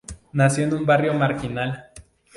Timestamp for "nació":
0.33-0.63